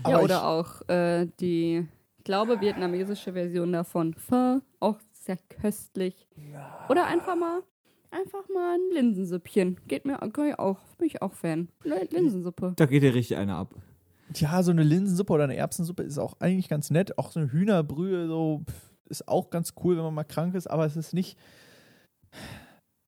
[0.08, 1.86] Ja, ich- oder auch äh, die,
[2.18, 4.14] ich glaube, vietnamesische Version davon.
[4.14, 6.28] Pho, auch sehr köstlich.
[6.90, 7.62] Oder einfach mal,
[8.14, 9.80] einfach mal ein Linsensüppchen.
[9.88, 11.70] Geht mir kann ich auch, bin ich auch Fan.
[11.84, 12.74] Linsensuppe.
[12.76, 13.74] Da geht dir richtig einer ab.
[14.36, 17.18] Ja, so eine Linsensuppe oder eine Erbsensuppe ist auch eigentlich ganz nett.
[17.18, 18.64] Auch so eine Hühnerbrühe so
[19.10, 21.38] ist auch ganz cool, wenn man mal krank ist, aber es ist nicht.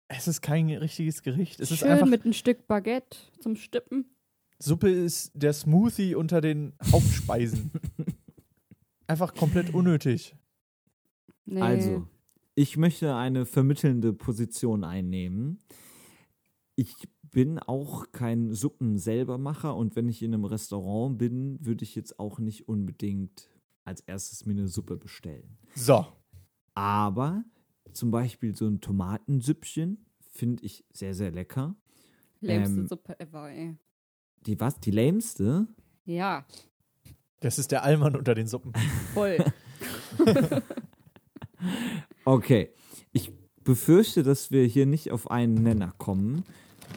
[0.07, 1.59] Es ist kein richtiges Gericht.
[1.59, 2.05] Es ist Schön einfach.
[2.05, 4.05] mit ein Stück Baguette zum Stippen.
[4.59, 7.71] Suppe ist der Smoothie unter den Hauptspeisen.
[9.07, 10.35] einfach komplett unnötig.
[11.45, 11.61] Nee.
[11.61, 12.07] Also,
[12.55, 15.59] ich möchte eine vermittelnde Position einnehmen.
[16.75, 22.17] Ich bin auch kein Suppenselbermacher und wenn ich in einem Restaurant bin, würde ich jetzt
[22.17, 23.49] auch nicht unbedingt
[23.83, 25.57] als erstes mir eine Suppe bestellen.
[25.75, 26.05] So.
[26.73, 27.43] Aber
[27.91, 31.75] zum Beispiel so ein Tomatensüppchen finde ich sehr, sehr lecker.
[32.39, 33.77] Lämste ähm, Suppe ever, ey.
[34.45, 34.79] Die was?
[34.79, 35.67] Die lämste?
[36.05, 36.45] Ja,
[37.41, 38.71] Das ist der Allmann unter den Suppen.
[39.13, 39.37] voll.
[42.25, 42.69] Okay.
[43.11, 43.31] Ich
[43.63, 46.43] befürchte, dass wir hier nicht auf einen Nenner kommen.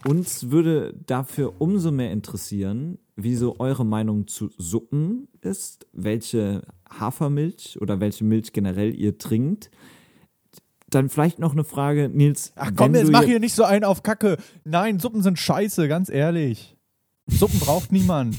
[0.06, 7.78] Uns würde dafür umso mehr interessieren, wie so eure Meinung zu Suppen ist, welche Hafermilch
[7.80, 9.70] oder welche Milch generell ihr trinkt.
[10.90, 12.52] Dann vielleicht noch eine Frage, Nils.
[12.56, 14.38] Ach komm, jetzt mach hier nicht so einen auf Kacke.
[14.64, 16.76] Nein, Suppen sind scheiße, ganz ehrlich.
[17.26, 18.36] Suppen braucht niemand.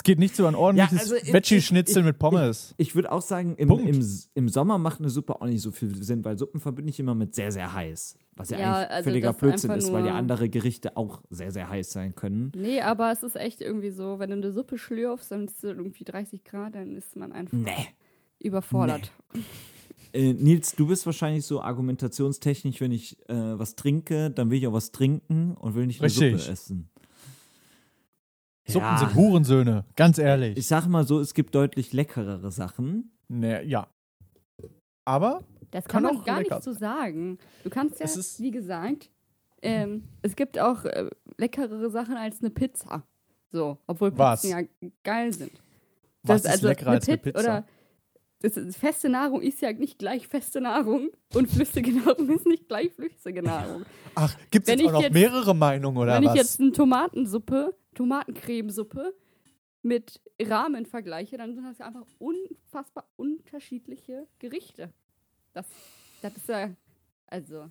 [0.00, 2.74] Es geht nicht so ein ordentliches Ja, also ich- Veggie-Schnitzel ich- mit Pommes.
[2.78, 5.94] Ich würde auch sagen, im, im, im Sommer macht eine Suppe auch nicht so viel
[6.02, 8.16] Sinn, weil Suppen verbinde ich immer mit sehr, sehr heiß.
[8.34, 11.52] Was ja, Ja, eigentlich also völliger ist Blödsinn ist, weil ja andere Gerichte auch sehr,
[11.52, 12.50] sehr heiß sein können.
[12.56, 15.64] Nee, aber es ist echt irgendwie so, wenn du eine Suppe schlürfst, dann ist es
[15.64, 17.88] irgendwie 30 Grad, dann ist man einfach Nee.
[18.38, 19.12] überfordert.
[20.14, 24.66] Äh, Nils, du bist wahrscheinlich so argumentationstechnisch, wenn ich äh, was trinke, dann will ich
[24.66, 26.40] auch was trinken und will nicht eine Richtig.
[26.40, 26.88] Suppe essen.
[28.70, 28.98] Suppen Ja.
[28.98, 30.56] sind Hurensöhne, ganz ehrlich.
[30.56, 33.12] Ich sag mal so, es gibt deutlich leckerere Sachen.
[33.28, 33.88] nee, ja.
[35.04, 37.38] Aber Das Kann kann, man auch gar nicht so sagen.
[37.64, 38.06] Du kannst ja,
[38.38, 39.10] wie gesagt,
[39.62, 43.04] ähm, es gibt auch äh, leckerere Sachen als eine Pizza.
[43.52, 44.42] So, obwohl Pizzen Was?
[44.44, 44.60] ja
[45.04, 45.52] geil sind.
[46.22, 47.38] was Das- ist leckerer als eine Pizza?
[47.40, 47.66] Oder
[48.42, 52.68] das ist, feste Nahrung ist ja nicht gleich feste Nahrung und flüssige Nahrung ist nicht
[52.68, 53.84] gleich flüssige Nahrung.
[54.14, 56.34] Ach, gibt es wenn jetzt auch noch jetzt- mehrere Meinungen oder Wenn was?
[56.34, 59.14] ich jetzt eine Tomatensuppe, Tomatencremesuppe
[59.82, 64.92] mit Ramen vergleiche, dann sind das ja einfach unfassbar unterschiedliche Gerichte.
[65.52, 65.66] Das,
[66.22, 66.70] das ist ja,
[67.26, 67.70] also,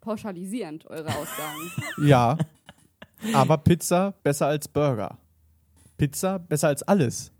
[0.00, 1.72] pauschalisierend, eure Aussagen.
[2.06, 2.36] ja.
[3.32, 5.18] Aber Pizza besser als Burger.
[5.96, 7.32] Pizza besser als alles.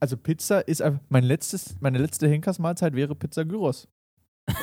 [0.00, 3.88] Also Pizza ist einfach, mein letztes, meine letzte Henkersmahlzeit wäre Pizza Gyros.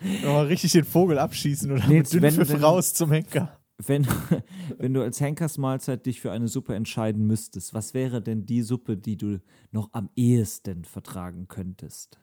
[0.00, 3.61] Nochmal richtig den Vogel abschießen oder Nils, mit Dünnpfiff raus zum Henker.
[3.78, 4.06] Wenn,
[4.78, 8.96] wenn du als Henkersmahlzeit dich für eine Suppe entscheiden müsstest, was wäre denn die Suppe,
[8.96, 12.18] die du noch am ehesten vertragen könntest?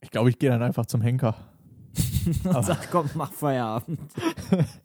[0.00, 1.36] Ich glaube, ich gehe dann einfach zum Henker.
[2.44, 4.12] Aber- Sag, komm, mach Feierabend.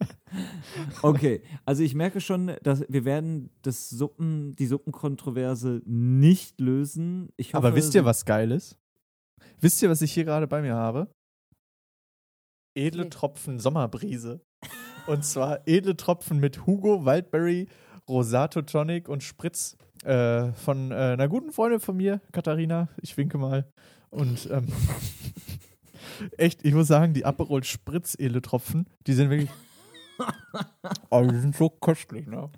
[1.02, 7.28] okay, also ich merke schon, dass wir werden das Suppen, die Suppenkontroverse nicht lösen.
[7.40, 8.78] Hoffe, Aber wisst ihr, was geil ist?
[9.60, 11.08] Wisst ihr, was ich hier gerade bei mir habe?
[12.74, 13.10] Edle.
[13.10, 14.40] Tropfen Sommerbrise.
[15.06, 17.68] Und zwar edle Tropfen mit Hugo, Wildberry,
[18.08, 22.88] Rosato Tonic und Spritz äh, von äh, einer guten Freundin von mir, Katharina.
[23.00, 23.66] Ich winke mal.
[24.10, 24.66] Und ähm,
[26.36, 29.50] echt, ich muss sagen, die Aperol Spritz edle Tropfen, die sind wirklich.
[31.10, 32.50] oh, die sind so köstlich, ne?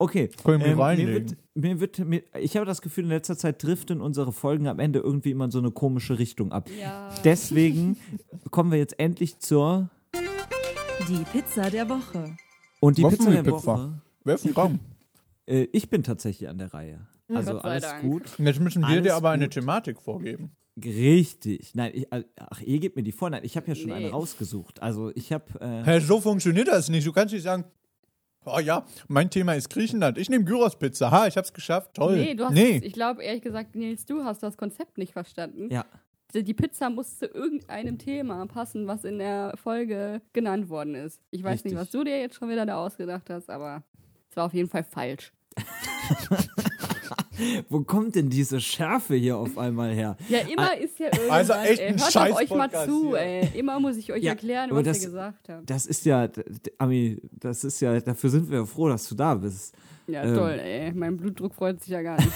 [0.00, 3.36] Okay, Können wir ähm, mir wird, mir wird, mir, ich habe das Gefühl, in letzter
[3.36, 6.70] Zeit driften unsere Folgen am Ende irgendwie immer in so eine komische Richtung ab.
[6.80, 7.12] ja.
[7.24, 7.96] Deswegen
[8.50, 9.90] kommen wir jetzt endlich zur
[11.08, 12.36] Die Pizza der Woche.
[12.80, 13.66] und die Pizza der Waffelpizza.
[13.74, 14.02] Woche.
[14.24, 14.80] Wer von Raum?
[15.46, 17.06] Äh, ich bin tatsächlich an der Reihe.
[17.34, 18.02] Also Gott sei alles Dank.
[18.02, 18.22] gut.
[18.38, 19.54] Jetzt müssen wir Alles dir aber eine gut.
[19.54, 20.50] Thematik vorgeben.
[20.84, 21.74] Richtig.
[21.74, 23.30] Nein, ich, ach, ihr gebt mir die vor.
[23.30, 23.94] Nein, ich habe ja schon Nee.
[23.94, 24.82] eine rausgesucht.
[24.82, 25.44] Also ich habe.
[25.58, 27.06] Äh, Hä, so funktioniert das nicht.
[27.06, 27.64] Du kannst nicht sagen,
[28.54, 30.18] oh ja, mein Thema ist Griechenland.
[30.18, 31.10] Ich nehme Gyros-Pizza.
[31.10, 31.94] Ha, ich hab's geschafft.
[31.94, 32.16] Toll.
[32.16, 32.80] Nee, du hast, nee.
[32.82, 35.68] ich glaube ehrlich gesagt, Nils, du hast das Konzept nicht verstanden.
[35.70, 35.84] ja.
[36.34, 41.22] Die die Pizza muss zu irgendeinem Thema passen, was in der Folge genannt worden ist.
[41.30, 41.72] Ich weiß Richtig.
[41.72, 43.82] nicht, was du dir jetzt schon wieder da ausgedacht hast, aber
[44.28, 45.32] es war auf jeden Fall falsch.
[47.68, 50.16] Wo kommt denn diese Schärfe hier auf einmal her?
[50.28, 51.30] Ja, immer ist ja irgendwas.
[51.30, 51.86] Also echt ey.
[51.88, 53.48] ein Hört doch euch mal zu, ey.
[53.58, 55.68] Immer muss ich euch Ja, erklären, was das- ihr gesagt habt.
[55.70, 56.28] Das ist ja,
[56.78, 59.74] Ami, das ist ja, dafür sind wir froh, dass du da bist.
[60.06, 60.34] Ja, ähm.
[60.34, 60.92] toll, ey.
[60.92, 62.32] Mein Blutdruck freut sich ja gar nicht,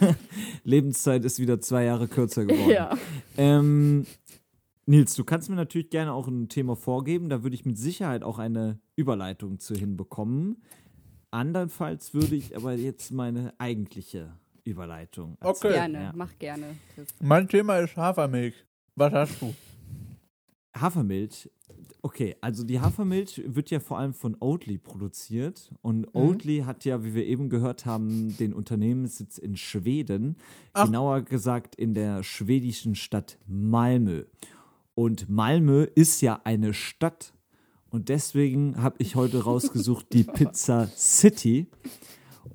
[0.00, 0.14] oder?
[0.64, 2.70] Lebenszeit ist wieder zwei Jahre kürzer geworden.
[2.70, 2.96] ja.
[3.36, 4.06] Ähm,
[4.86, 7.28] Nils, du kannst mir natürlich gerne auch ein Thema vorgeben.
[7.28, 10.62] Da würde ich mit Sicherheit auch eine Überleitung zu hinbekommen.
[11.30, 14.32] Andernfalls würde ich aber jetzt meine eigentliche
[14.64, 15.36] Überleitung.
[15.40, 15.72] Okay.
[15.72, 16.12] Gerne, Ja.
[16.14, 16.76] mach gerne.
[16.96, 18.54] Das Mein Thema ist Hafermilch.
[18.96, 19.54] Was hast du?
[20.76, 21.50] Hafermilch.
[22.02, 25.72] Okay, also die Hafermilch wird ja vor allem von Oatly produziert.
[25.82, 26.08] Und Mhm.
[26.20, 30.36] Oatly hat ja, wie wir eben gehört haben, den Unternehmenssitz in Schweden.
[30.72, 30.86] Ach.
[30.86, 34.24] Genauer gesagt in der schwedischen Stadt Malmö.
[34.94, 37.32] Und Malmö ist ja eine Stadt.
[37.90, 41.68] Und deswegen habe ich heute rausgesucht die Pizza City.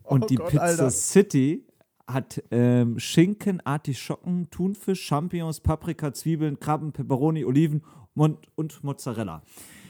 [0.03, 0.89] Und Oh die Gott, Pizza Alter.
[0.91, 1.65] City
[2.07, 9.41] hat ähm, Schinken, Artischocken, Thunfisch, Champignons, Paprika, Zwiebeln, Krabben, Peperoni, Oliven und, und Mozzarella.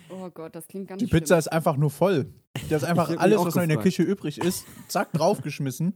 [0.10, 1.22] oh Gott, das klingt ganz Die schlimm.
[1.22, 2.32] Pizza ist einfach nur voll.
[2.70, 3.80] Da ist einfach alles, was noch in der.
[3.80, 5.96] Küche übrig ist, zack, draufgeschmissen.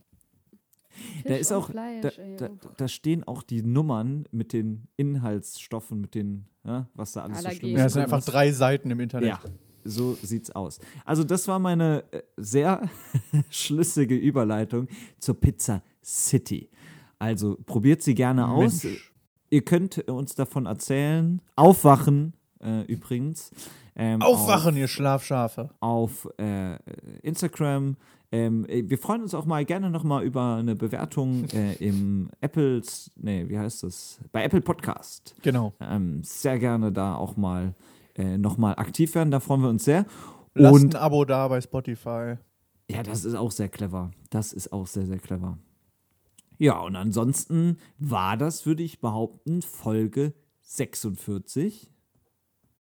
[1.25, 2.35] Da ist auch, da, Fleisch, ey.
[2.37, 7.39] da, da stehen auch die Nummern mit den Inhaltsstoffen, mit den, ja, was da alles
[7.39, 7.59] so Allergen.
[7.59, 7.85] schlimm Ja, ist.
[7.87, 9.29] es sind einfach drei Seiten im Internet.
[9.29, 9.39] Ja,
[9.83, 10.79] so sieht's aus.
[11.05, 12.89] Also, das war meine äh, sehr
[13.49, 14.87] schlüssige Überleitung
[15.19, 16.69] zur Pizza City.
[17.19, 18.83] Also, probiert sie gerne aus.
[18.83, 19.13] Mensch.
[19.49, 21.41] Ihr könnt uns davon erzählen.
[21.55, 23.51] Aufwachen, äh, übrigens.
[23.99, 25.71] Ähm, Aufwachen, ihr Schlafschafe.
[25.79, 26.77] auf äh,
[27.23, 27.97] Instagram.
[28.31, 33.09] Ähm, äh, wir freuen uns auch mal gerne nochmal über eine Bewertung äh, im Apples,
[33.15, 34.19] nee, wie heißt das?
[34.31, 35.35] Bei Apple Podcast.
[35.41, 35.73] Genau.
[35.79, 37.73] Ähm, sehr gerne da auch mal
[38.15, 40.05] äh, nochmal aktiv werden, da freuen wir uns sehr.
[40.53, 42.35] Lasst Und ein Abo da bei Spotify.
[42.89, 44.11] ja, das ist auch sehr clever.
[44.29, 45.57] Das ist auch sehr, sehr clever.
[46.59, 50.33] Ja, und ansonsten war das, würde ich behaupten, Folge
[50.63, 51.91] 46.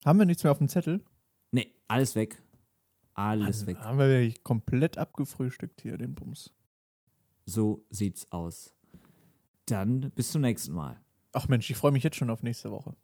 [0.04, 1.02] Haben wir nichts mehr auf dem Zettel?
[1.50, 2.42] Nee, alles weg.
[3.14, 3.78] Alles weg.
[3.78, 6.54] Haben wir wirklich komplett abgefrühstückt hier, den Bums.
[7.46, 8.74] So sieht's aus.
[9.66, 11.00] Dann bis zum nächsten Mal.
[11.32, 12.94] Ach Mensch, ich freue mich jetzt schon auf nächste Woche.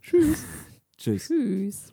[0.00, 0.44] Tschüss.
[0.96, 1.92] Tschüss.